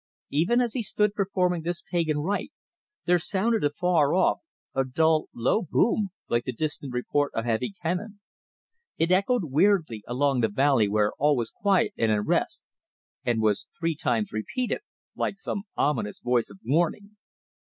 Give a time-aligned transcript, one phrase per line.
[0.31, 2.51] Even as he stood performing this pagan rite,
[3.05, 4.39] there sounded afar off
[4.73, 8.19] a dull, low boom like the distant report of heavy cannon.
[8.97, 12.63] It echoed weirdly along the valley where all was quiet and at rest,
[13.23, 14.81] and was three times repeated,
[15.15, 17.15] like some ominous voice of warning.